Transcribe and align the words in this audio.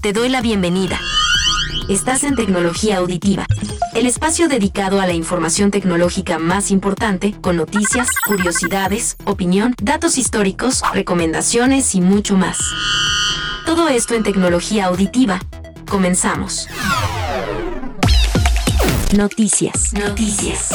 Te 0.00 0.12
doy 0.12 0.28
la 0.28 0.40
bienvenida. 0.40 0.98
Estás 1.88 2.24
en 2.24 2.34
Tecnología 2.34 2.98
Auditiva, 2.98 3.46
el 3.94 4.06
espacio 4.06 4.48
dedicado 4.48 5.00
a 5.00 5.06
la 5.06 5.12
información 5.12 5.70
tecnológica 5.70 6.38
más 6.38 6.70
importante, 6.70 7.34
con 7.40 7.56
noticias, 7.56 8.08
curiosidades, 8.26 9.16
opinión, 9.24 9.74
datos 9.82 10.18
históricos, 10.18 10.82
recomendaciones 10.92 11.94
y 11.94 12.00
mucho 12.00 12.36
más. 12.36 12.58
Todo 13.66 13.88
esto 13.88 14.14
en 14.14 14.22
Tecnología 14.22 14.86
Auditiva. 14.86 15.40
Comenzamos. 15.88 16.68
Noticias. 19.14 19.92
Noticias. 19.92 20.70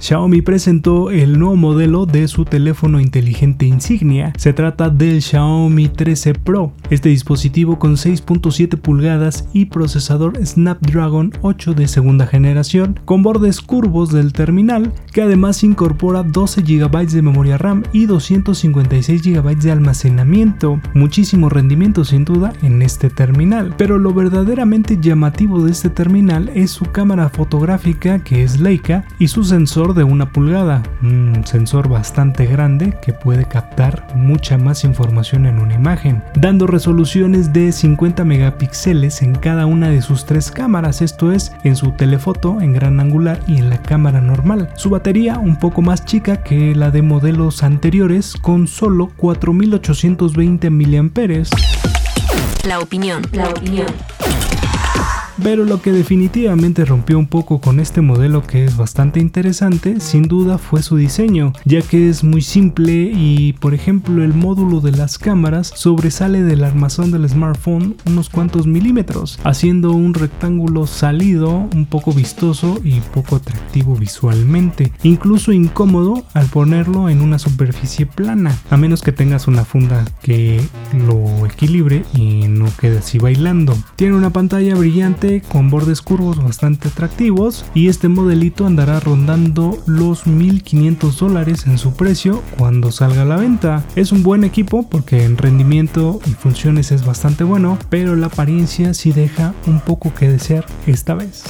Xiaomi 0.00 0.42
presentó 0.42 1.10
el 1.10 1.38
nuevo 1.38 1.56
modelo 1.56 2.06
de 2.06 2.28
su 2.28 2.44
teléfono 2.44 3.00
inteligente 3.00 3.66
insignia. 3.66 4.32
Se 4.36 4.52
trata 4.52 4.90
del 4.90 5.20
Xiaomi 5.20 5.88
13 5.88 6.34
Pro. 6.34 6.72
Este 6.88 7.08
dispositivo 7.08 7.80
con 7.80 7.96
6.7 7.96 8.78
pulgadas 8.78 9.48
y 9.52 9.66
procesador 9.66 10.38
Snapdragon 10.46 11.32
8 11.42 11.74
de 11.74 11.88
segunda 11.88 12.26
generación, 12.26 13.00
con 13.04 13.24
bordes 13.24 13.60
curvos 13.60 14.12
del 14.12 14.32
terminal, 14.32 14.92
que 15.12 15.22
además 15.22 15.64
incorpora 15.64 16.22
12 16.22 16.62
GB 16.62 17.08
de 17.08 17.22
memoria 17.22 17.58
RAM 17.58 17.82
y 17.92 18.06
256 18.06 19.22
GB 19.22 19.56
de 19.56 19.72
almacenamiento. 19.72 20.80
Muchísimo 20.94 21.48
rendimiento 21.48 22.04
sin 22.04 22.24
duda 22.24 22.52
en 22.62 22.82
este 22.82 23.10
terminal. 23.10 23.74
Pero 23.76 23.98
lo 23.98 24.14
verdaderamente 24.14 24.98
llamativo 25.00 25.64
de 25.64 25.72
este 25.72 25.90
terminal 25.90 26.50
es 26.54 26.70
su 26.70 26.84
cámara 26.84 27.28
fotográfica 27.28 28.20
que 28.20 28.44
es 28.44 28.60
Leica 28.60 29.04
y 29.18 29.26
su 29.26 29.42
sensor 29.42 29.87
de 29.94 30.04
una 30.04 30.32
pulgada, 30.32 30.82
un 31.02 31.42
sensor 31.44 31.88
bastante 31.88 32.46
grande 32.46 32.96
que 33.02 33.12
puede 33.12 33.44
captar 33.44 34.06
mucha 34.14 34.58
más 34.58 34.84
información 34.84 35.46
en 35.46 35.58
una 35.58 35.74
imagen, 35.74 36.22
dando 36.34 36.66
resoluciones 36.66 37.52
de 37.52 37.72
50 37.72 38.24
megapíxeles 38.24 39.22
en 39.22 39.34
cada 39.34 39.66
una 39.66 39.88
de 39.88 40.02
sus 40.02 40.24
tres 40.24 40.50
cámaras, 40.50 41.02
esto 41.02 41.32
es 41.32 41.52
en 41.64 41.76
su 41.76 41.92
telefoto 41.92 42.60
en 42.60 42.72
gran 42.72 43.00
angular 43.00 43.40
y 43.46 43.58
en 43.58 43.70
la 43.70 43.82
cámara 43.82 44.20
normal. 44.20 44.70
Su 44.76 44.90
batería 44.90 45.38
un 45.38 45.56
poco 45.56 45.82
más 45.82 46.04
chica 46.04 46.42
que 46.42 46.74
la 46.74 46.90
de 46.90 47.02
modelos 47.02 47.62
anteriores 47.62 48.34
con 48.40 48.66
solo 48.66 49.10
4820 49.16 50.70
mAh. 50.70 51.44
La 52.66 52.80
opinión, 52.80 53.22
la 53.32 53.48
opinión. 53.48 53.86
Pero 55.42 55.64
lo 55.64 55.80
que 55.80 55.92
definitivamente 55.92 56.84
rompió 56.84 57.18
un 57.18 57.26
poco 57.26 57.60
con 57.60 57.80
este 57.80 58.00
modelo 58.00 58.42
que 58.42 58.64
es 58.64 58.76
bastante 58.76 59.20
interesante, 59.20 60.00
sin 60.00 60.24
duda 60.24 60.58
fue 60.58 60.82
su 60.82 60.96
diseño, 60.96 61.52
ya 61.64 61.80
que 61.80 62.08
es 62.08 62.24
muy 62.24 62.42
simple 62.42 63.10
y 63.14 63.54
por 63.54 63.74
ejemplo 63.74 64.22
el 64.24 64.34
módulo 64.34 64.80
de 64.80 64.92
las 64.92 65.18
cámaras 65.18 65.72
sobresale 65.74 66.42
del 66.42 66.64
armazón 66.64 67.10
del 67.10 67.28
smartphone 67.28 67.96
unos 68.06 68.28
cuantos 68.28 68.66
milímetros, 68.66 69.38
haciendo 69.44 69.92
un 69.92 70.14
rectángulo 70.14 70.86
salido, 70.86 71.68
un 71.74 71.86
poco 71.86 72.12
vistoso 72.12 72.80
y 72.82 73.00
poco 73.00 73.36
atractivo 73.36 73.96
visualmente, 73.96 74.92
incluso 75.02 75.52
incómodo 75.52 76.24
al 76.34 76.46
ponerlo 76.46 77.08
en 77.08 77.20
una 77.20 77.38
superficie 77.38 78.06
plana, 78.06 78.58
a 78.70 78.76
menos 78.76 79.02
que 79.02 79.12
tengas 79.12 79.48
una 79.48 79.64
funda 79.64 80.04
que 80.22 80.60
lo 81.06 81.46
equilibre 81.46 82.04
y 82.14 82.37
no 82.58 82.66
quede 82.76 82.98
así 82.98 83.18
bailando. 83.18 83.76
Tiene 83.96 84.16
una 84.16 84.30
pantalla 84.30 84.74
brillante 84.74 85.42
con 85.42 85.70
bordes 85.70 86.02
curvos 86.02 86.42
bastante 86.42 86.88
atractivos 86.88 87.64
y 87.74 87.88
este 87.88 88.08
modelito 88.08 88.66
andará 88.66 89.00
rondando 89.00 89.78
los 89.86 90.26
1500 90.26 91.18
dólares 91.18 91.66
en 91.66 91.78
su 91.78 91.94
precio 91.94 92.42
cuando 92.58 92.92
salga 92.92 93.22
a 93.22 93.26
la 93.26 93.36
venta. 93.36 93.84
Es 93.96 94.12
un 94.12 94.22
buen 94.22 94.44
equipo 94.44 94.88
porque 94.88 95.24
en 95.24 95.36
rendimiento 95.36 96.20
y 96.26 96.30
funciones 96.30 96.92
es 96.92 97.04
bastante 97.04 97.44
bueno, 97.44 97.78
pero 97.88 98.16
la 98.16 98.26
apariencia 98.26 98.94
sí 98.94 99.12
deja 99.12 99.54
un 99.66 99.80
poco 99.80 100.12
que 100.14 100.28
desear 100.28 100.66
esta 100.86 101.14
vez. 101.14 101.44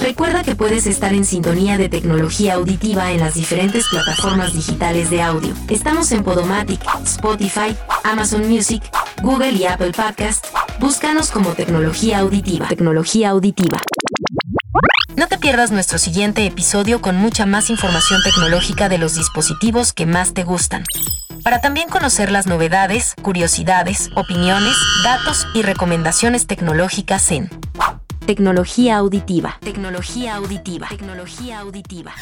Recuerda 0.00 0.44
que 0.44 0.54
puedes 0.54 0.86
estar 0.86 1.14
en 1.14 1.24
sintonía 1.24 1.78
de 1.78 1.88
tecnología 1.88 2.54
auditiva 2.54 3.12
en 3.12 3.20
las 3.20 3.34
diferentes 3.34 3.86
plataformas 3.88 4.52
digitales 4.52 5.10
de 5.10 5.22
audio. 5.22 5.54
Estamos 5.68 6.12
en 6.12 6.22
Podomatic, 6.22 6.80
Spotify, 7.04 7.74
Amazon 8.04 8.48
Music, 8.48 8.82
Google 9.22 9.52
y 9.52 9.64
Apple 9.64 9.92
Podcast. 9.92 10.46
Búscanos 10.78 11.30
como 11.30 11.50
tecnología 11.50 12.18
auditiva. 12.18 12.68
Tecnología 12.68 13.30
auditiva. 13.30 13.78
No 15.16 15.26
te 15.26 15.38
pierdas 15.38 15.70
nuestro 15.70 15.98
siguiente 15.98 16.44
episodio 16.46 17.00
con 17.00 17.16
mucha 17.16 17.46
más 17.46 17.70
información 17.70 18.20
tecnológica 18.22 18.88
de 18.88 18.98
los 18.98 19.14
dispositivos 19.14 19.92
que 19.92 20.06
más 20.06 20.34
te 20.34 20.44
gustan. 20.44 20.84
Para 21.42 21.60
también 21.60 21.88
conocer 21.88 22.30
las 22.30 22.46
novedades, 22.46 23.14
curiosidades, 23.22 24.10
opiniones, 24.14 24.76
datos 25.02 25.46
y 25.54 25.62
recomendaciones 25.62 26.46
tecnológicas 26.46 27.30
en 27.30 27.48
Tecnología 28.26 28.96
auditiva. 28.96 29.56
Tecnología 29.60 30.34
auditiva. 30.34 30.88
Tecnología 30.88 31.60
auditiva. 31.60 32.12